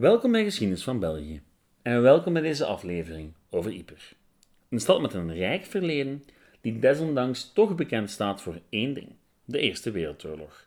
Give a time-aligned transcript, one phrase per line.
[0.00, 1.42] Welkom bij Geschiedenis van België
[1.82, 4.12] en welkom bij deze aflevering over Yper.
[4.68, 6.24] Een stad met een rijk verleden
[6.60, 9.08] die desondanks toch bekend staat voor één ding:
[9.44, 10.66] de Eerste Wereldoorlog.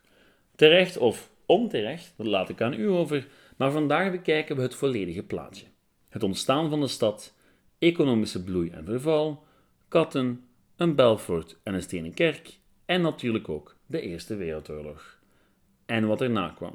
[0.56, 5.22] Terecht of onterecht, dat laat ik aan u over, maar vandaag bekijken we het volledige
[5.22, 5.66] plaatje.
[6.08, 7.34] Het ontstaan van de stad,
[7.78, 9.44] economische bloei en verval,
[9.88, 10.44] katten,
[10.76, 15.18] een Belfort en een stenen kerk en natuurlijk ook de Eerste Wereldoorlog.
[15.86, 16.74] En wat erna kwam.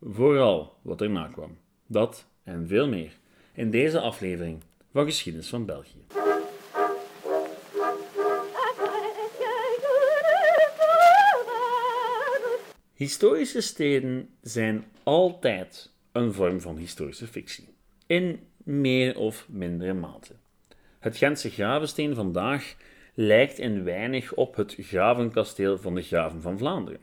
[0.00, 1.62] Vooral wat erna kwam.
[1.94, 3.12] Dat en veel meer
[3.52, 4.62] in deze aflevering
[4.92, 6.04] van Geschiedenis van België.
[12.94, 17.68] Historische steden zijn altijd een vorm van historische fictie,
[18.06, 20.32] in meer of mindere mate.
[20.98, 22.74] Het Gentse gravensteen vandaag
[23.14, 27.00] lijkt in weinig op het gravenkasteel van de graven van Vlaanderen.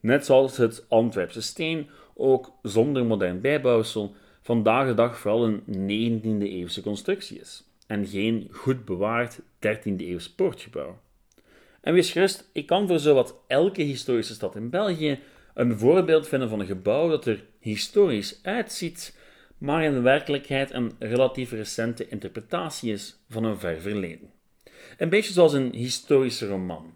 [0.00, 6.82] Net zoals het Antwerpse steen ook zonder modern bijbouwsel vandaag de dag vooral een 19e-eeuwse
[6.82, 10.98] constructie is en geen goed bewaard 13e-eeuws poortgebouw.
[11.80, 15.18] En wees gerust, ik kan voor zowat elke historische stad in België
[15.54, 19.18] een voorbeeld vinden van een gebouw dat er historisch uitziet,
[19.58, 24.30] maar in werkelijkheid een relatief recente interpretatie is van een ver verleden.
[24.98, 26.94] Een beetje zoals een historische roman.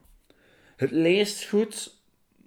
[0.76, 1.94] Het leest goed,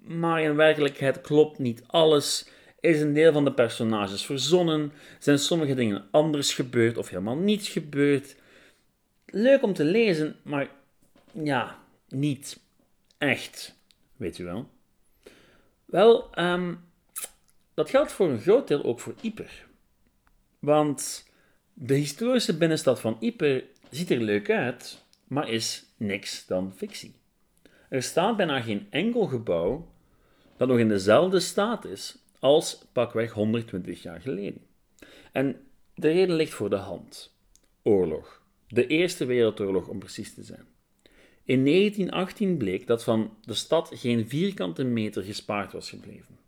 [0.00, 2.48] maar in werkelijkheid klopt niet alles.
[2.84, 4.92] Is een deel van de personages verzonnen?
[5.18, 8.36] Zijn sommige dingen anders gebeurd of helemaal niet gebeurd?
[9.26, 10.70] Leuk om te lezen, maar
[11.32, 12.60] ja, niet
[13.18, 13.78] echt.
[14.16, 14.70] Weet u wel?
[15.84, 16.84] Wel, um,
[17.74, 19.66] dat geldt voor een groot deel ook voor Yper.
[20.58, 21.30] Want
[21.72, 27.14] de historische binnenstad van Yper ziet er leuk uit, maar is niks dan fictie.
[27.88, 29.88] Er staat bijna geen enkel gebouw
[30.56, 34.60] dat nog in dezelfde staat is als pakweg 120 jaar geleden.
[35.32, 35.56] En
[35.94, 37.36] de reden ligt voor de hand.
[37.82, 38.42] Oorlog.
[38.68, 40.66] De Eerste Wereldoorlog om precies te zijn.
[41.44, 46.38] In 1918 bleek dat van de stad geen vierkante meter gespaard was gebleven.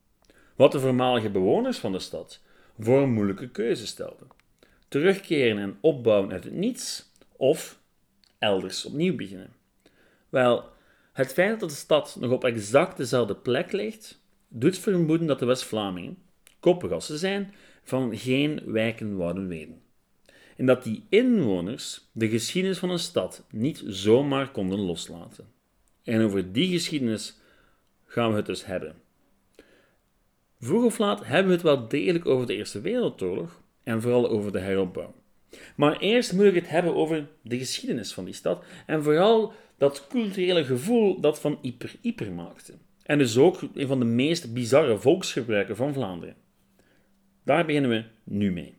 [0.56, 2.40] Wat de voormalige bewoners van de stad
[2.78, 4.28] voor een moeilijke keuze stelden.
[4.88, 7.80] Terugkeren en opbouwen uit het niets of
[8.38, 9.52] elders opnieuw beginnen.
[10.28, 10.64] Wel,
[11.12, 15.46] het feit dat de stad nog op exact dezelfde plek ligt, doet vermoeden dat de
[15.46, 16.18] West-Vlamingen,
[16.60, 19.80] koppegassen zijn, van geen wijken wouden weten.
[20.56, 25.48] En dat die inwoners de geschiedenis van een stad niet zomaar konden loslaten.
[26.02, 27.38] En over die geschiedenis
[28.04, 28.94] gaan we het dus hebben.
[30.60, 34.52] Vroeg of laat hebben we het wel degelijk over de Eerste Wereldoorlog en vooral over
[34.52, 35.14] de heropbouw.
[35.76, 40.06] Maar eerst moet ik het hebben over de geschiedenis van die stad en vooral dat
[40.08, 42.74] culturele gevoel dat van Yper Yper maakte.
[43.06, 46.36] En dus ook een van de meest bizarre volksgebruiken van Vlaanderen.
[47.44, 48.76] Daar beginnen we nu mee.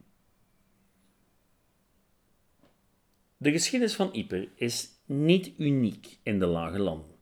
[3.37, 7.15] De geschiedenis van Yper is niet uniek in de Lage Landen.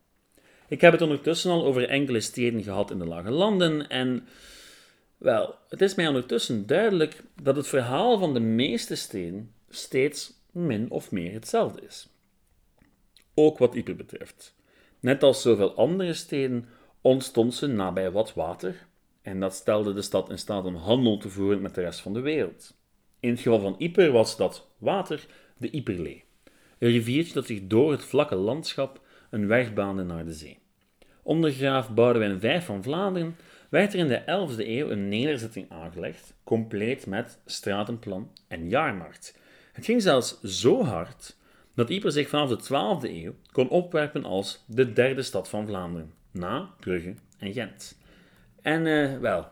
[0.68, 4.28] Ik heb het ondertussen al over enkele steden gehad in de Lage Landen en
[5.18, 10.92] wel, het is mij ondertussen duidelijk dat het verhaal van de meeste steden steeds min
[10.92, 12.10] of meer hetzelfde is.
[13.34, 14.56] Ook wat Yper betreft.
[15.00, 16.66] Net als zoveel andere steden
[17.06, 18.88] ontstond ze nabij wat water
[19.22, 22.14] en dat stelde de stad in staat om handel te voeren met de rest van
[22.14, 22.78] de wereld.
[23.20, 25.26] In het geval van Yper was dat water
[25.58, 26.24] de Yperlee,
[26.80, 30.60] een riviertje dat zich door het vlakke landschap een weg baande naar de zee.
[31.24, 33.36] Onder graaf Boudewijn V van Vlaanderen
[33.70, 39.40] werd er in de 11e eeuw een nederzetting aangelegd, compleet met stratenplan en jaarmarkt.
[39.74, 41.38] Het ging zelfs zo hard
[41.76, 46.14] dat Yper zich vanaf de 12e eeuw kon opwerpen als de derde stad van Vlaanderen,
[46.36, 47.98] na Brugge en Gent.
[48.62, 49.48] En uh, wel,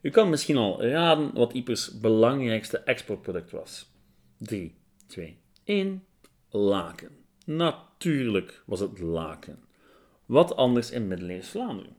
[0.00, 3.90] u kan misschien al raden wat Ypers belangrijkste exportproduct was.
[4.38, 4.74] 3,
[5.06, 6.04] 2, 1.
[6.50, 7.10] Laken.
[7.44, 9.58] Natuurlijk was het laken.
[10.26, 11.96] Wat anders in middeleeuws Vlaanderen.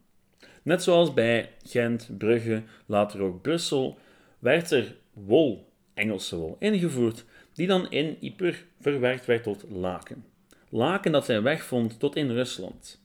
[0.63, 3.97] Net zoals bij Gent, Brugge, later ook Brussel,
[4.39, 10.25] werd er wol, Engelse wol, ingevoerd, die dan in Yper verwerkt werd tot laken.
[10.69, 13.04] Laken dat zijn weg vond tot in Rusland.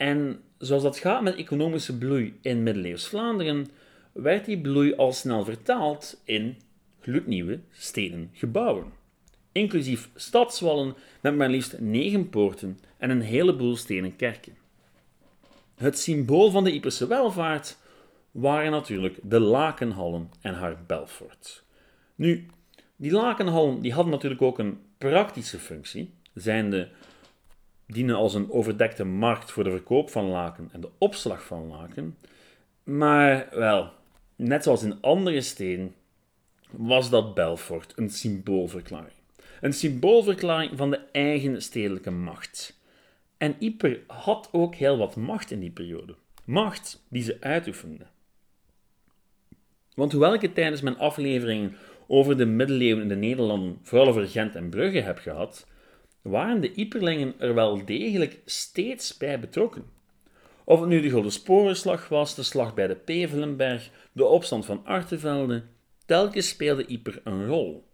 [0.00, 3.66] En zoals dat gaat met economische bloei in middeleeuws Vlaanderen,
[4.12, 6.56] werd die bloei al snel vertaald in
[7.00, 8.92] gloednieuwe steden gebouwen.
[9.52, 14.56] Inclusief stadswallen met maar liefst negen poorten en een heleboel stenen kerken.
[15.74, 17.78] Het symbool van de Yperse welvaart
[18.30, 21.62] waren natuurlijk de lakenhallen en haar Belfort.
[22.14, 22.46] Nu,
[22.96, 26.88] die lakenhallen die hadden natuurlijk ook een praktische functie, zijnde
[27.92, 32.16] dienen als een overdekte markt voor de verkoop van laken en de opslag van laken.
[32.84, 33.90] Maar wel,
[34.36, 35.94] net zoals in andere steden,
[36.70, 39.14] was dat Belfort een symboolverklaring.
[39.60, 42.78] Een symboolverklaring van de eigen stedelijke macht.
[43.38, 46.14] En Yper had ook heel wat macht in die periode.
[46.44, 48.06] Macht die ze uitoefende.
[49.94, 51.76] Want hoewel ik het tijdens mijn afleveringen
[52.06, 55.66] over de middeleeuwen in de Nederlanden, vooral over Gent en Brugge heb gehad,
[56.22, 59.84] waren de Yperlingen er wel degelijk steeds bij betrokken.
[60.64, 64.84] Of het nu de Golden Sporenslag was, de slag bij de Pevelenberg, de opstand van
[64.84, 65.62] Artevelde,
[66.06, 67.88] telkens speelde Yper een rol.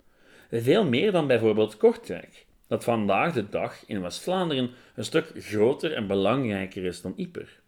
[0.51, 6.07] Veel meer dan bijvoorbeeld Kortrijk, dat vandaag de dag in West-Vlaanderen een stuk groter en
[6.07, 7.61] belangrijker is dan Yper.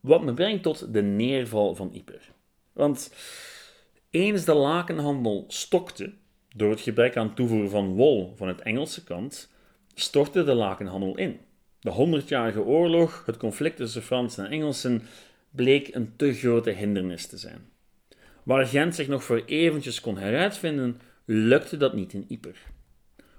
[0.00, 2.32] Wat me brengt tot de neerval van Yper.
[2.72, 3.14] Want
[4.10, 6.12] eens de lakenhandel stokte,
[6.54, 9.50] door het gebrek aan toevoer van wol van het Engelse kant,
[9.94, 11.40] stortte de lakenhandel in.
[11.80, 15.02] De Honderdjarige Oorlog, het conflict tussen Fransen en Engelsen,
[15.50, 17.70] bleek een te grote hindernis te zijn.
[18.42, 22.56] Waar Gent zich nog voor eventjes kon heruitvinden, lukte dat niet in Yper.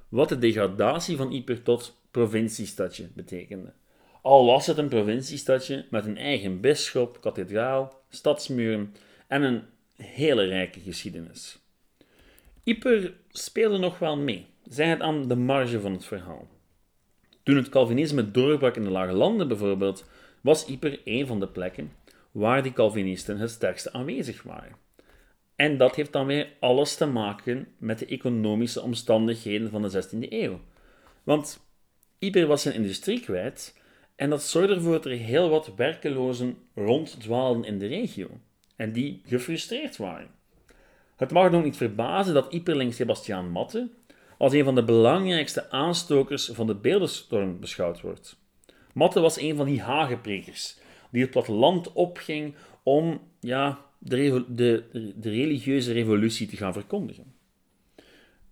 [0.10, 3.74] Wat de degradatie van Yper tot provinciestadje betekende.
[4.22, 8.96] Al was het een provinciestadje met een eigen bisschop, kathedraal, stadsmuren
[9.28, 9.62] en een
[9.96, 11.63] hele rijke geschiedenis.
[12.64, 16.48] Yper speelde nog wel mee, zij het aan de marge van het verhaal.
[17.44, 20.10] Toen het Calvinisme doorbrak in de Lage Landen bijvoorbeeld,
[20.42, 21.92] was Yper een van de plekken
[22.32, 24.76] waar die Calvinisten het sterkste aanwezig waren.
[25.56, 30.30] En dat heeft dan weer alles te maken met de economische omstandigheden van de 16e
[30.30, 30.60] eeuw.
[31.24, 31.66] Want
[32.20, 33.80] Yper was zijn industrie kwijt
[34.16, 38.30] en dat zorgde ervoor dat er heel wat werkelozen ronddwaalden in de regio
[38.76, 40.30] en die gefrustreerd waren.
[41.16, 43.90] Het mag nog niet verbazen dat Yperling Sebastiaan Matte
[44.38, 48.38] als een van de belangrijkste aanstokers van de beeldenstorm beschouwd wordt.
[48.94, 50.78] Matte was een van die hagenprekers
[51.12, 54.84] die het platteland opging om ja, de, de,
[55.16, 57.34] de religieuze revolutie te gaan verkondigen.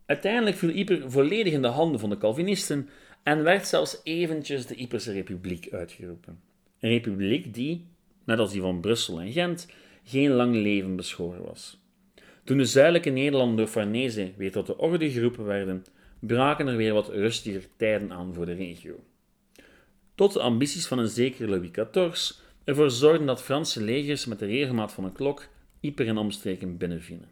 [0.05, 2.89] Uiteindelijk viel Yper volledig in de handen van de Calvinisten
[3.23, 6.39] en werd zelfs eventjes de Yperse Republiek uitgeroepen.
[6.79, 7.85] Een republiek die,
[8.23, 9.67] net als die van Brussel en Gent,
[10.03, 11.81] geen lang leven beschoren was.
[12.43, 15.85] Toen de zuidelijke Nederlanden door Farnese weer tot de orde geroepen werden,
[16.19, 18.99] braken er weer wat rustiger tijden aan voor de regio.
[20.15, 24.45] Tot de ambities van een zekere Louis XIV ervoor zorgden dat Franse legers met de
[24.45, 25.47] regelmaat van een klok
[25.79, 27.29] Yper en omstreken binnenvielen.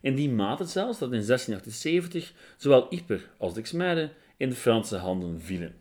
[0.00, 5.40] In die mate zelfs dat in 1678 zowel Yper als Dixmuiden in de Franse handen
[5.40, 5.74] vielen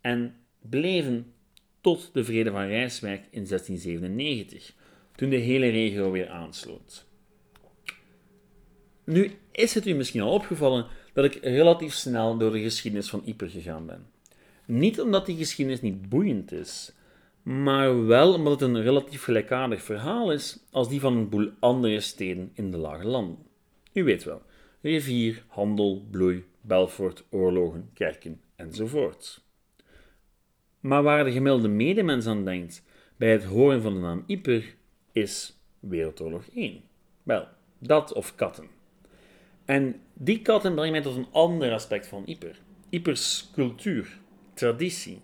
[0.00, 1.32] en bleven
[1.80, 4.72] tot de Vrede van Rijswijk in 1697,
[5.14, 7.06] toen de hele regio weer aansloot.
[9.04, 13.22] Nu is het u misschien al opgevallen dat ik relatief snel door de geschiedenis van
[13.24, 14.06] Yper gegaan ben.
[14.64, 16.92] Niet omdat die geschiedenis niet boeiend is,
[17.42, 22.00] maar wel omdat het een relatief gelijkaardig verhaal is als die van een boel andere
[22.00, 23.38] steden in de Lage Landen.
[23.92, 24.42] U weet wel,
[24.80, 29.44] rivier, handel, bloei, Belfort, oorlogen, kerken enzovoort.
[30.80, 32.82] Maar waar de gemiddelde medemens aan denkt
[33.16, 34.74] bij het horen van de naam Yper,
[35.12, 36.82] is Wereldoorlog 1.
[37.22, 37.46] Wel,
[37.78, 38.80] dat of katten.
[39.64, 42.58] En die katten brengen mij tot een ander aspect van Yper.
[42.90, 44.18] Ypers cultuur,
[44.54, 45.20] traditie.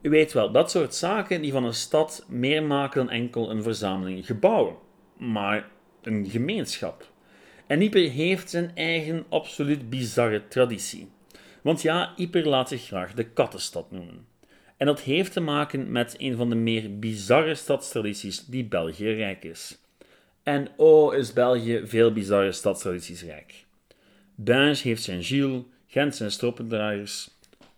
[0.00, 3.62] U weet wel, dat soort zaken die van een stad meer maken dan enkel een
[3.62, 4.76] verzameling gebouwen,
[5.16, 5.68] maar
[6.02, 7.12] een gemeenschap.
[7.66, 11.08] En Yper heeft zijn eigen absoluut bizarre traditie.
[11.62, 14.26] Want ja, Yper laat zich graag de kattenstad noemen.
[14.76, 19.44] En dat heeft te maken met een van de meer bizarre stadstradities die België rijk
[19.44, 19.78] is.
[20.44, 23.64] En oh, is België veel bizarre stadstradities rijk.
[24.34, 27.30] Binge heeft zijn Gilles, Gent zijn stroppendraaiers,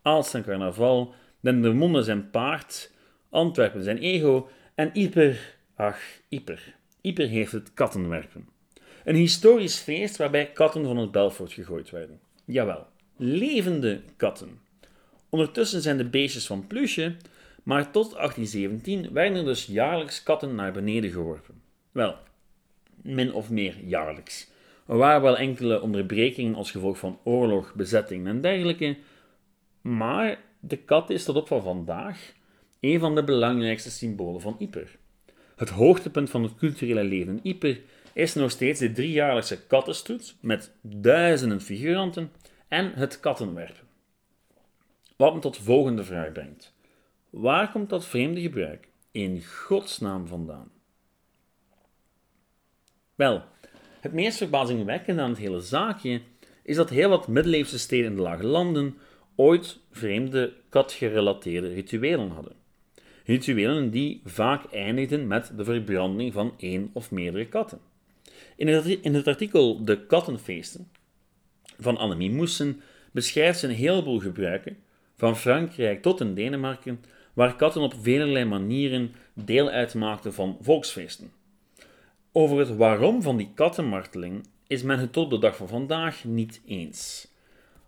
[0.03, 2.91] Aalst zijn carnaval, Dendermonde zijn paard,
[3.31, 6.75] Antwerpen zijn ego en Yper, ach, Yper.
[7.01, 8.49] Yper heeft het kattenwerpen.
[9.05, 12.21] Een historisch feest waarbij katten van het Belfort gegooid werden.
[12.45, 14.61] Jawel, levende katten.
[15.29, 17.17] Ondertussen zijn de beestjes van plusje,
[17.63, 21.63] maar tot 1817 werden er dus jaarlijks katten naar beneden geworpen.
[21.93, 22.17] Wel,
[23.07, 24.51] min of meer jaarlijks.
[24.87, 28.97] Er waren wel enkele onderbrekingen als gevolg van oorlog, bezetting en dergelijke,
[29.81, 32.33] maar de kat is tot op van vandaag
[32.81, 34.97] een van de belangrijkste symbolen van Yper.
[35.57, 37.81] Het hoogtepunt van het culturele leven in Yper
[38.13, 42.31] is nog steeds de driejaarlijkse kattenstoet met duizenden figuranten
[42.69, 43.87] en het kattenwerpen.
[45.17, 46.75] Wat me tot de volgende vraag brengt.
[47.31, 50.71] Waar komt dat vreemde gebruik in godsnaam vandaan?
[53.17, 53.43] Wel,
[54.01, 56.21] het meest verbazingwekkende aan het hele zaakje
[56.63, 58.99] is dat heel wat middeleeuwse steden in de lage landen
[59.37, 62.53] ooit vreemde katgerelateerde rituelen hadden.
[63.25, 67.81] Rituelen die vaak eindigden met de verbranding van één of meerdere katten.
[68.57, 70.91] In het, artikel De Kattenfeesten
[71.79, 72.81] van Annemie Moessen
[73.13, 74.77] beschrijft ze een heleboel gebruiken,
[75.17, 77.01] van Frankrijk tot in Denemarken,
[77.33, 81.31] waar katten op vele manieren deel uitmaakten van volksfeesten.
[82.39, 86.61] Over het waarom van die kattenmarteling is men het tot de dag van vandaag niet
[86.67, 87.29] eens.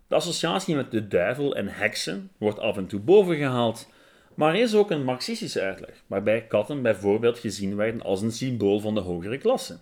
[0.07, 3.89] De associatie met de duivel en heksen wordt af en toe bovengehaald,
[4.33, 8.79] maar er is ook een marxistische uitleg, waarbij katten bijvoorbeeld gezien werden als een symbool
[8.79, 9.77] van de hogere klasse.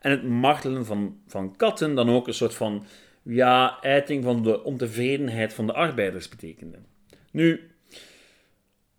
[0.00, 2.86] En het martelen van, van katten dan ook een soort van
[3.22, 6.78] ja, uiting van de ontevredenheid van de arbeiders betekende.
[7.30, 7.70] Nu,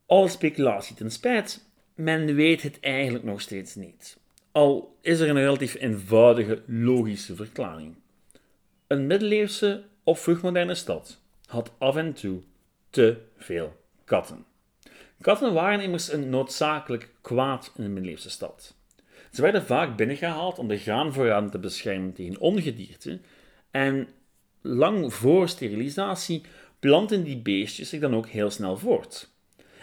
[0.05, 4.17] alle speculatie ten spijt, men weet het eigenlijk nog steeds niet.
[4.57, 7.95] Al is er een relatief eenvoudige, logische verklaring.
[8.87, 12.41] Een middeleeuwse of vroegmoderne stad had af en toe
[12.89, 14.45] te veel katten.
[15.21, 18.75] Katten waren immers een noodzakelijk kwaad in een middeleeuwse stad.
[19.31, 23.19] Ze werden vaak binnengehaald om de graanvoorraden te beschermen tegen ongedierte
[23.71, 24.07] en
[24.61, 26.41] lang voor sterilisatie
[26.79, 29.29] planten die beestjes zich dan ook heel snel voort.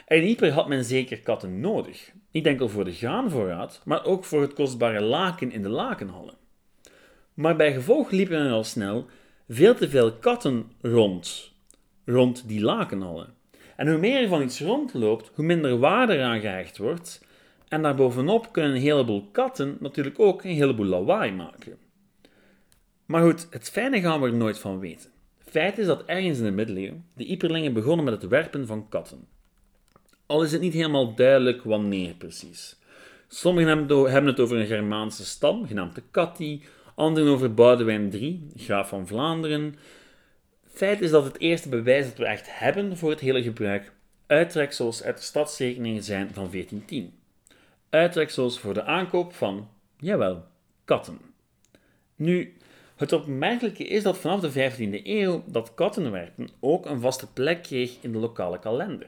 [0.07, 4.41] En Ypres had men zeker katten nodig, niet enkel voor de graanvoorraad, maar ook voor
[4.41, 6.35] het kostbare laken in de lakenhallen.
[7.35, 9.07] Maar bij gevolg liepen er al snel
[9.49, 11.53] veel te veel katten rond,
[12.05, 13.35] rond die lakenhallen.
[13.77, 17.27] En hoe meer er van iets rondloopt, hoe minder waarde eraan gehecht wordt.
[17.69, 21.79] En daarbovenop kunnen een heleboel katten natuurlijk ook een heleboel lawaai maken.
[23.07, 25.11] Maar goed, het fijne gaan we er nooit van weten.
[25.39, 29.34] Feit is dat ergens in de middeleeuwen de Ieperlingen begonnen met het werpen van katten.
[30.35, 32.77] Al is het niet helemaal duidelijk wanneer precies.
[33.29, 36.63] Sommigen hebben het over een Germaanse stam, genaamd de Catti,
[36.95, 39.77] anderen over Boudewijn III, graaf van Vlaanderen.
[40.67, 43.93] Feit is dat het eerste bewijs dat we echt hebben voor het hele gebruik
[44.27, 47.15] uittreksels uit de stadsrekeningen zijn van 1410.
[47.91, 50.45] Uittreksels voor de aankoop van, jawel,
[50.85, 51.19] katten.
[52.17, 52.57] Nu,
[52.97, 57.97] het opmerkelijke is dat vanaf de 15e eeuw dat kattenwerken ook een vaste plek kreeg
[58.01, 59.07] in de lokale kalender.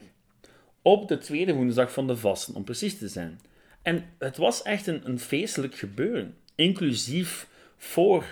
[0.87, 3.41] Op de tweede woensdag van de vasten, om precies te zijn.
[3.83, 8.25] En het was echt een, een feestelijk gebeuren, inclusief voor.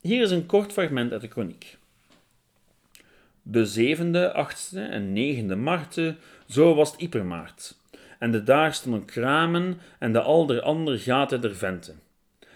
[0.00, 1.76] Hier is een kort fragment uit de chroniek.
[3.42, 6.18] De zevende, achtste en negende marten,
[6.48, 7.76] zo was het Ipermaart.
[8.18, 12.00] En de daar stonden kramen en de al der ander gaten der venten.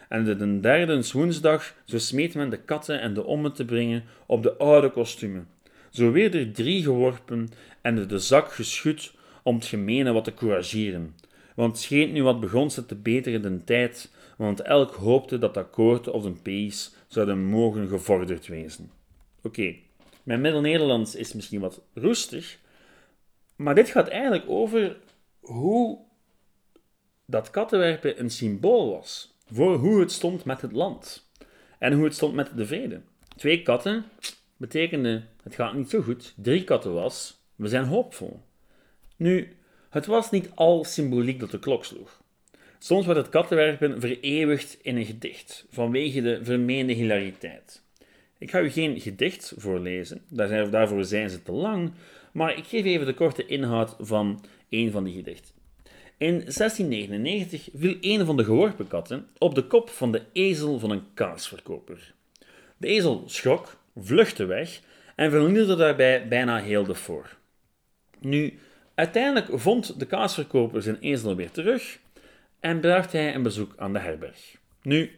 [0.08, 4.04] En de, de derde woensdag, zo smeet men de katten en de ommen te brengen
[4.26, 5.55] op de oude kostumen.
[5.96, 7.48] Zo weer er drie geworpen
[7.80, 9.12] en de, de zak geschud
[9.42, 11.16] om het gemene wat te courageren.
[11.54, 16.08] Want scheen nu wat begon ze te beteren den tijd, want elk hoopte dat akkoord
[16.08, 18.90] of een peace zouden mogen gevorderd wezen.
[19.42, 19.74] Oké,
[20.22, 22.58] mijn Middel-Nederlands is misschien wat roestig,
[23.56, 24.96] maar dit gaat eigenlijk over
[25.40, 25.98] hoe
[27.26, 31.30] dat kattenwerpen een symbool was voor hoe het stond met het land
[31.78, 33.00] en hoe het stond met de vrede.
[33.36, 34.04] Twee katten
[34.56, 36.34] betekende het gaat niet zo goed.
[36.36, 38.40] Drie katten was we zijn hoopvol.
[39.16, 39.56] Nu,
[39.90, 42.22] het was niet al symboliek dat de klok sloeg.
[42.78, 47.82] Soms werd het kattenwerpen vereeuwigd in een gedicht, vanwege de vermeende hilariteit.
[48.38, 50.22] Ik ga u geen gedicht voorlezen,
[50.70, 51.92] daarvoor zijn ze te lang,
[52.32, 55.54] maar ik geef even de korte inhoud van een van die gedichten.
[56.16, 60.90] In 1699 viel een van de geworpen katten op de kop van de ezel van
[60.90, 62.14] een kaasverkoper.
[62.76, 64.80] De ezel schrok, vluchtte weg
[65.16, 67.36] en vernielde daarbij bijna heel de voor.
[68.18, 68.58] Nu,
[68.94, 71.98] uiteindelijk vond de kaasverkoper zijn ezel weer terug
[72.60, 74.56] en bracht hij een bezoek aan de herberg.
[74.82, 75.10] Nu,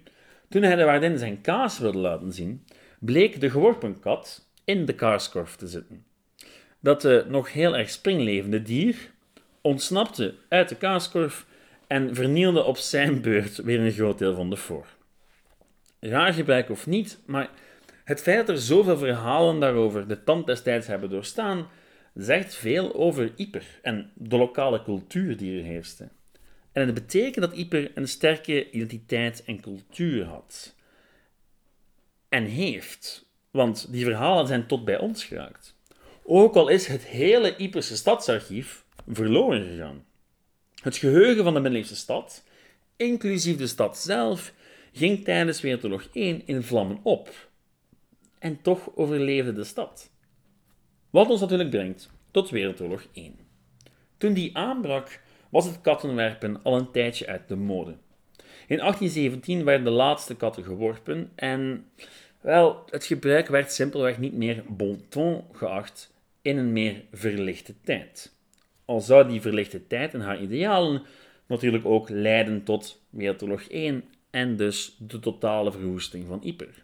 [0.49, 2.65] toen hij de waardin zijn kaas wilde laten zien,
[2.99, 6.05] bleek de geworpen kat in de kaarskorf te zitten.
[6.81, 8.97] Dat de nog heel erg springlevende dier
[9.61, 11.47] ontsnapte uit de kaaskorf
[11.87, 14.87] en vernielde op zijn beurt weer een groot deel van de voor.
[16.01, 17.51] Raar gebruik of niet, maar
[18.09, 21.69] het feit dat er zoveel verhalen daarover de tand destijds hebben doorstaan,
[22.15, 26.09] zegt veel over Yper en de lokale cultuur die er heerste.
[26.73, 30.75] En het betekent dat Yper een sterke identiteit en cultuur had.
[32.29, 35.75] En heeft, want die verhalen zijn tot bij ons geraakt.
[36.23, 40.05] Ook al is het hele Yperse stadsarchief verloren gegaan.
[40.83, 42.45] Het geheugen van de middeleeuwse stad,
[42.97, 44.53] inclusief de stad zelf,
[44.93, 47.47] ging tijdens Wereldoorlog 1 in vlammen op.
[48.39, 50.11] En toch overleefde de stad.
[51.11, 53.39] Wat ons natuurlijk brengt tot Wereldoorlog 1.
[54.17, 57.97] Toen die aanbrak, was het kattenwerpen al een tijdje uit de mode.
[58.67, 61.87] In 1817 werden de laatste katten geworpen en,
[62.41, 68.37] wel, het gebruik werd simpelweg niet meer bon ton geacht in een meer verlichte tijd.
[68.85, 71.03] Al zou die verlichte tijd en haar idealen
[71.47, 76.83] natuurlijk ook leiden tot Wereldoorlog 1 en dus de totale verwoesting van Ypres.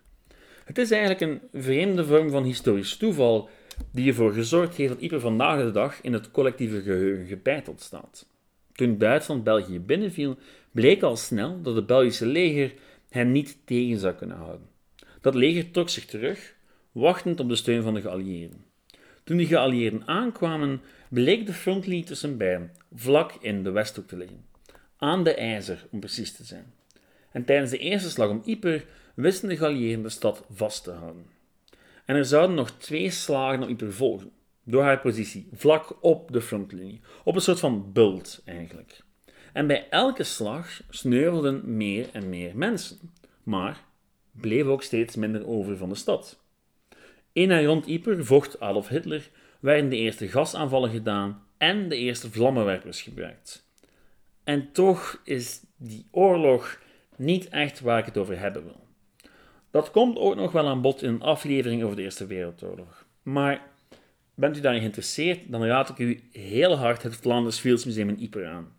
[0.65, 3.49] Het is eigenlijk een vreemde vorm van historisch toeval
[3.91, 8.27] die ervoor gezorgd heeft dat Ypres vandaag de dag in het collectieve geheugen gebeiteld staat.
[8.73, 10.37] Toen Duitsland België binnenviel,
[10.71, 12.75] bleek al snel dat het Belgische leger
[13.11, 14.67] hen niet tegen zou kunnen houden.
[15.21, 16.55] Dat leger trok zich terug,
[16.93, 18.65] wachtend op de steun van de geallieerden.
[19.25, 24.45] Toen de geallieerden aankwamen, bleek de frontlinie tussen beiden vlak in de Westhoek te liggen.
[24.97, 26.73] Aan de IJzer, om precies te zijn.
[27.33, 28.83] En tijdens de eerste slag om Ypres
[29.15, 31.27] wisten de geallieerden de stad vast te houden.
[32.05, 34.31] En er zouden nog twee slagen op Ypres volgen,
[34.65, 39.03] door haar positie vlak op de frontlinie, op een soort van bult eigenlijk.
[39.53, 42.99] En bij elke slag sneuvelden meer en meer mensen,
[43.43, 43.85] maar
[44.33, 46.43] bleef ook steeds minder over van de stad.
[47.33, 49.31] In en rond Ypres vocht Adolf Hitler,
[49.61, 53.69] werden de eerste gasaanvallen gedaan en de eerste vlammenwerpers gebruikt.
[54.45, 56.79] En toch is die oorlog
[57.17, 58.84] niet echt waar ik het over hebben wil.
[59.75, 63.05] Dat komt ook nog wel aan bod in een aflevering over de Eerste Wereldoorlog.
[63.23, 63.63] Maar
[64.35, 68.23] bent u daarin geïnteresseerd, dan raad ik u heel hard het Flanders Fields Museum in
[68.23, 68.73] Ypres aan.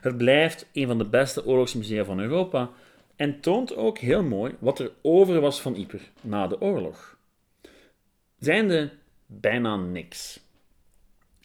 [0.00, 2.70] Het blijft een van de beste oorlogsmusea van Europa
[3.16, 7.16] en toont ook heel mooi wat er over was van Ypres na de oorlog.
[8.38, 8.90] Zijnde
[9.26, 10.40] bijna niks.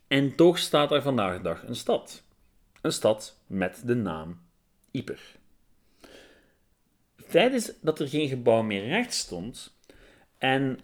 [0.08, 2.24] En toch staat er vandaag de dag een stad.
[2.82, 4.40] Een stad met de naam
[4.92, 5.37] Ypres.
[7.34, 9.76] Is dat er geen gebouw meer recht stond
[10.38, 10.80] en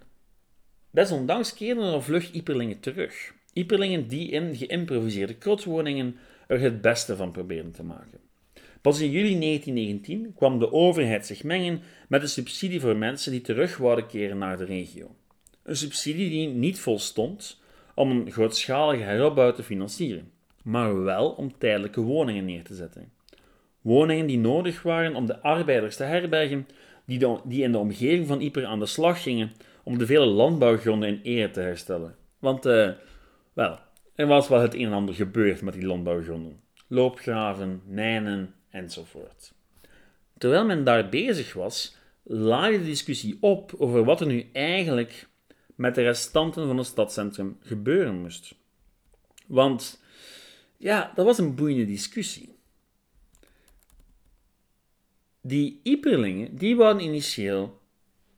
[0.91, 3.33] desondanks keerden er vlug Iperlingen terug.
[3.53, 6.15] Iperlingen die in geïmproviseerde krotwoningen
[6.47, 8.19] er het beste van probeerden te maken.
[8.81, 13.41] Pas in juli 1919 kwam de overheid zich mengen met een subsidie voor mensen die
[13.41, 15.15] terug wouden keren naar de regio.
[15.63, 17.61] Een subsidie die niet volstond
[17.95, 20.31] om een grootschalige heropbouw te financieren,
[20.63, 23.11] maar wel om tijdelijke woningen neer te zetten.
[23.83, 26.67] Woningen die nodig waren om de arbeiders te herbergen
[27.05, 29.51] die, die in de omgeving van Ypres aan de slag gingen
[29.83, 32.15] om de vele landbouwgronden in ere te herstellen.
[32.39, 32.91] Want, uh,
[33.53, 33.79] wel,
[34.15, 36.59] er was wel het een en ander gebeurd met die landbouwgronden.
[36.87, 39.53] Loopgraven, mijnen enzovoort.
[40.37, 45.27] Terwijl men daar bezig was, laaide de discussie op over wat er nu eigenlijk
[45.75, 48.55] met de restanten van het stadscentrum gebeuren moest.
[49.47, 50.01] Want,
[50.77, 52.52] ja, dat was een boeiende discussie.
[55.45, 57.79] Die Iperlingen, die waren initieel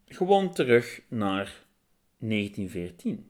[0.07, 1.63] gewoon terug naar
[2.17, 3.29] 1914.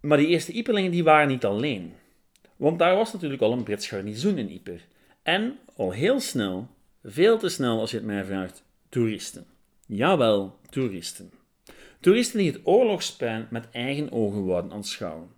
[0.00, 1.92] Maar die eerste Iperlingen die waren niet alleen.
[2.56, 4.80] Want daar was natuurlijk al een Brits garnizoen in Yper.
[5.22, 6.68] En al heel snel,
[7.02, 9.46] veel te snel als je het mij vraagt, toeristen.
[9.86, 11.30] Jawel, toeristen.
[12.00, 15.28] Toeristen die het oorlogspijn met eigen ogen wouden aanschouwen.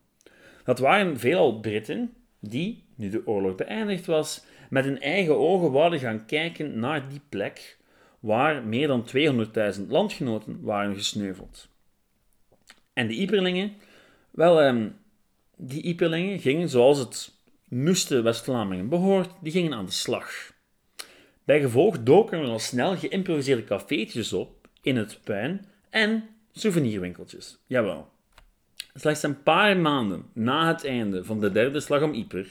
[0.65, 5.99] Dat waren veelal Britten die, nu de oorlog beëindigd was, met hun eigen ogen wouden
[5.99, 7.79] gaan kijken naar die plek
[8.21, 9.07] waar meer dan
[9.77, 11.69] 200.000 landgenoten waren gesneuveld.
[12.93, 13.73] En de Iperlingen,
[14.31, 14.89] wel, ehm,
[15.57, 17.35] die Iperlingen gingen zoals het
[17.69, 20.55] moesten West-Vlamingen behoort, die gingen aan de slag.
[21.45, 27.59] Bij gevolg doken er al snel geïmproviseerde cafeetjes op in het puin en souvenirwinkeltjes.
[27.67, 28.09] Jawel.
[28.95, 32.49] Slechts een paar maanden na het einde van de derde slag om Ypres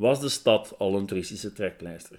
[0.00, 2.18] was de stad al een toeristische trekpleister.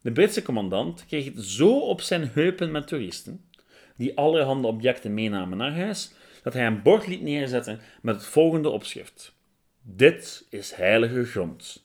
[0.00, 3.44] De Britse commandant kreeg het zo op zijn heupen met toeristen,
[3.96, 8.68] die allerhande objecten meenamen naar huis, dat hij een bord liet neerzetten met het volgende
[8.68, 9.34] opschrift:
[9.82, 11.84] Dit is heilige grond.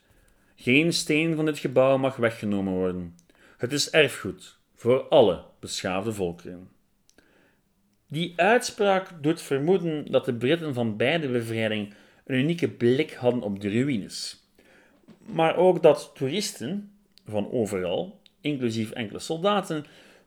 [0.56, 3.16] Geen steen van dit gebouw mag weggenomen worden.
[3.58, 6.70] Het is erfgoed voor alle beschaafde volkeren.
[8.08, 11.94] Die uitspraak doet vermoeden dat de Britten van beide bevrijding
[12.26, 14.43] een unieke blik hadden op de ruïnes
[15.26, 16.92] maar ook dat toeristen
[17.28, 19.86] van overal, inclusief enkele soldaten,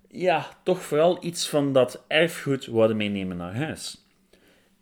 [0.09, 4.07] ja, toch vooral iets van dat erfgoed wilden meenemen naar huis.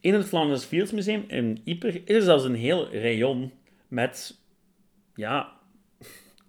[0.00, 3.52] In het Flanders Fields Museum in Ypres is er zelfs een heel rayon
[3.88, 4.38] met,
[5.14, 5.52] ja,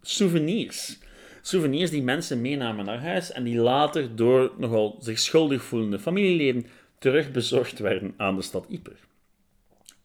[0.02, 1.00] souvenirs.
[1.42, 6.66] Souvenirs die mensen meenamen naar huis en die later door nogal zich schuldig voelende familieleden
[7.00, 9.00] terugbezorgd werden aan de stad Ypres.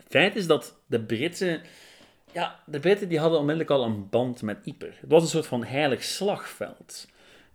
[0.09, 1.61] Feit is dat de Britse
[2.33, 4.95] ja, de Britten die hadden onmiddellijk al een band met Ypres.
[5.01, 7.09] Het was een soort van heilig slagveld.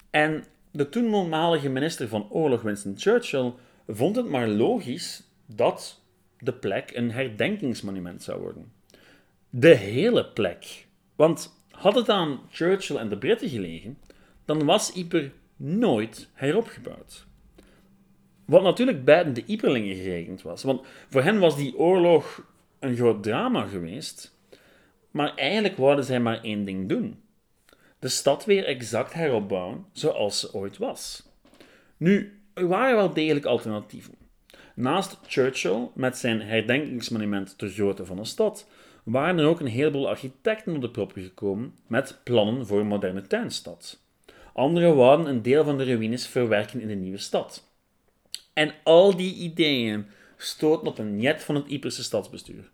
[0.10, 3.54] En de toenmalige minister van Oorlog, Winston Churchill,
[3.88, 6.02] vond het maar logisch dat
[6.40, 8.72] de plek een herdenkingsmonument zou worden.
[9.50, 10.88] De hele plek.
[11.16, 13.98] Want had het aan Churchill en de Britten gelegen,
[14.46, 17.26] dan was Ypres nooit heropgebouwd.
[18.46, 20.64] Wat natuurlijk beiden de Yperlingen gerekend was.
[20.64, 22.44] Want voor hen was die oorlog
[22.80, 24.35] een groot drama geweest.
[25.16, 27.24] Maar eigenlijk wouden zij maar één ding doen.
[28.00, 31.24] de stad weer exact heropbouwen zoals ze ooit was.
[31.98, 34.14] Nu, er waren wel degelijk alternatieven.
[34.74, 38.68] Naast Churchill met zijn herdenkingsmonument ter grootte van een stad,
[39.04, 43.22] waren er ook een heleboel architecten op de proppen gekomen met plannen voor een moderne
[43.22, 44.00] tuinstad.
[44.54, 47.70] Anderen wouden een deel van de ruïnes verwerken in de nieuwe stad.
[48.54, 50.06] En al die ideeën
[50.38, 52.70] stoten op een jet van het Yperse stadsbestuur.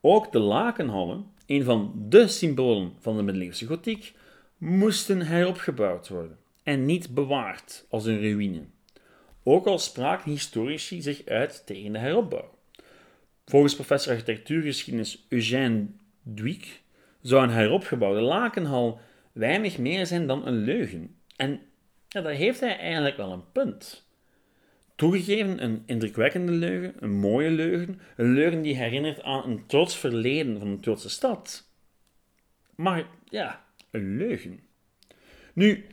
[0.00, 4.14] Ook de lakenhallen, een van de symbolen van de middeleeuwse gotiek,
[4.58, 8.62] moesten heropgebouwd worden en niet bewaard als een ruïne.
[9.42, 12.58] Ook al spraken historici zich uit tegen de heropbouw.
[13.44, 15.86] Volgens professor architectuurgeschiedenis Eugène
[16.22, 16.82] Duic
[17.20, 19.00] zou een heropgebouwde lakenhal
[19.32, 21.16] weinig meer zijn dan een leugen.
[21.36, 21.60] En
[22.08, 24.03] ja, daar heeft hij eigenlijk wel een punt.
[24.96, 30.58] Toegegeven een indrukwekkende leugen, een mooie leugen, een leugen die herinnert aan een trots verleden
[30.58, 31.68] van een trotse stad.
[32.74, 34.60] Maar ja, een leugen.
[35.52, 35.84] Nu,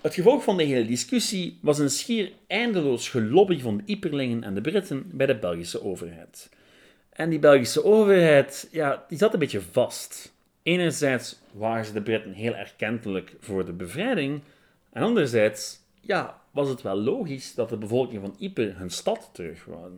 [0.00, 4.54] het gevolg van de hele discussie was een schier eindeloos gelobby van de Iperlingen en
[4.54, 6.50] de Britten bij de Belgische overheid.
[7.10, 10.34] En die Belgische overheid, ja, die zat een beetje vast.
[10.62, 14.40] Enerzijds waren ze de Britten heel erkentelijk voor de bevrijding,
[14.92, 19.66] en anderzijds, ja, was het wel logisch dat de bevolking van Ypres hun stad terug
[19.66, 19.90] Op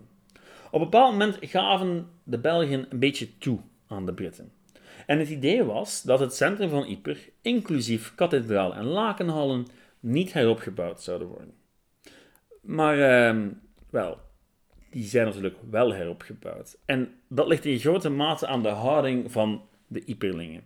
[0.73, 4.53] een bepaald moment gaven de Belgen een beetje toe aan de Britten.
[5.07, 9.67] En het idee was dat het centrum van Ypres, inclusief kathedraal en lakenhallen,
[10.01, 11.55] niet heropgebouwd zouden worden.
[12.61, 12.97] Maar,
[13.35, 13.47] uh,
[13.91, 14.19] wel,
[14.91, 16.79] die zijn natuurlijk wel heropgebouwd.
[16.85, 20.65] En dat ligt in grote mate aan de houding van de Yperlingen.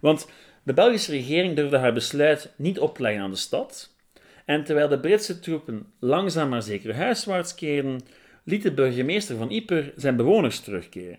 [0.00, 0.28] Want
[0.62, 3.96] de Belgische regering durfde haar besluit niet op te leggen aan de stad,
[4.48, 8.00] en terwijl de Britse troepen langzaam maar zeker huiswaarts keerden,
[8.44, 11.18] liet de burgemeester van Yper zijn bewoners terugkeren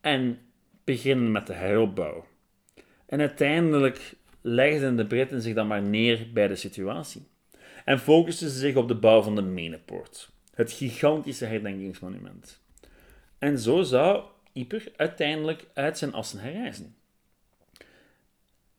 [0.00, 0.38] en
[0.84, 2.26] beginnen met de heropbouw.
[3.06, 7.26] En uiteindelijk legden de Britten zich dan maar neer bij de situatie
[7.84, 12.60] en focusten ze zich op de bouw van de Menepoort, het gigantische herdenkingsmonument.
[13.38, 16.94] En zo zou Yper uiteindelijk uit zijn assen herrijzen.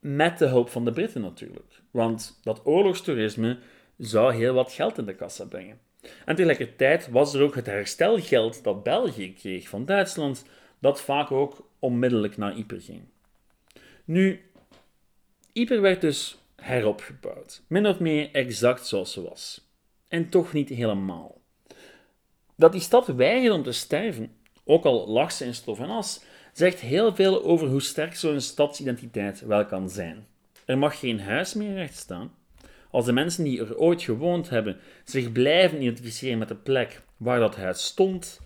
[0.04, 3.60] Met de hulp van de Britten natuurlijk, want dat oorlogstoerisme
[3.98, 5.80] zou heel wat geld in de kassa brengen.
[6.26, 10.46] En tegelijkertijd was er ook het herstelgeld dat België kreeg van Duitsland,
[10.80, 13.02] dat vaak ook onmiddellijk naar Yper ging.
[14.06, 14.42] Nu,
[15.54, 19.68] Yper werd dus heropgebouwd, min of meer exact zoals ze was.
[20.08, 21.42] En toch niet helemaal.
[22.56, 24.36] Dat die stad weigerde om te sterven,
[24.66, 28.42] ook al lag ze in stof en as, zegt heel veel over hoe sterk zo'n
[28.42, 30.28] stadsidentiteit wel kan zijn.
[30.66, 32.32] Er mag geen huis meer recht staan.
[32.92, 37.40] Als de mensen die er ooit gewoond hebben zich blijven identificeren met de plek waar
[37.40, 38.40] dat huis stond,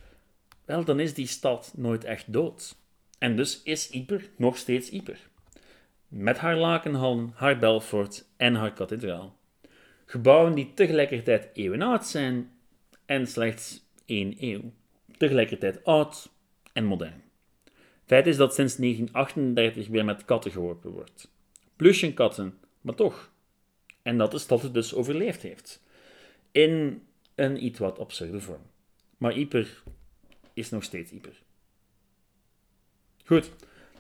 [0.65, 2.75] wel, dan is die stad nooit echt dood.
[3.19, 5.19] En dus is Yper nog steeds Yper.
[6.07, 9.35] Met haar lakenhallen, haar Belfort en haar kathedraal.
[10.05, 12.51] Gebouwen die tegelijkertijd eeuwenoud zijn
[13.05, 14.71] en slechts één eeuw.
[15.17, 16.29] Tegelijkertijd oud
[16.73, 17.26] en modern.
[18.07, 21.31] Feit is dat sinds 1938 weer met katten geworpen wordt.
[21.75, 23.31] Plusjenkatten, maar toch.
[24.01, 25.83] En dat de stad het dus overleefd heeft.
[26.51, 27.03] In
[27.35, 28.61] een iets wat absurde vorm.
[29.17, 29.83] Maar Yper
[30.53, 31.41] is nog steeds Yper.
[33.25, 33.51] Goed,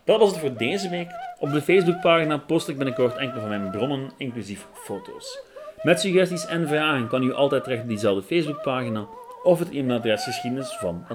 [0.03, 1.09] dat was het voor deze week.
[1.39, 5.39] Op de Facebookpagina post ik binnenkort enkele van mijn bronnen, inclusief foto's.
[5.83, 9.07] Met suggesties en vragen kan u altijd terecht op diezelfde Facebookpagina
[9.43, 11.05] of het e-mailadres geschiedenis van.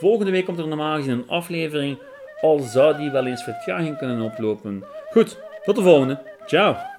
[0.00, 1.98] Volgende week komt er normaal gezien een aflevering,
[2.40, 4.84] al zou die wel eens vertraging kunnen oplopen.
[5.10, 6.22] Goed, tot de volgende.
[6.46, 6.89] Ciao!